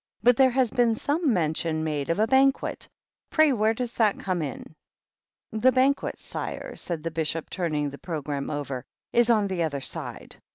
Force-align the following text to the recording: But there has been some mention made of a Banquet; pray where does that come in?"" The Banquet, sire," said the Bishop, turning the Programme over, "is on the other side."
But 0.23 0.35
there 0.35 0.49
has 0.49 0.71
been 0.71 0.95
some 0.95 1.31
mention 1.31 1.83
made 1.83 2.09
of 2.09 2.17
a 2.19 2.25
Banquet; 2.25 2.89
pray 3.29 3.53
where 3.53 3.75
does 3.75 3.93
that 3.93 4.17
come 4.17 4.41
in?"" 4.41 4.73
The 5.63 5.71
Banquet, 5.71 6.17
sire," 6.17 6.75
said 6.75 7.03
the 7.03 7.11
Bishop, 7.11 7.51
turning 7.51 7.91
the 7.91 7.99
Programme 7.99 8.49
over, 8.49 8.83
"is 9.13 9.29
on 9.29 9.45
the 9.45 9.61
other 9.61 9.81
side." 9.81 10.37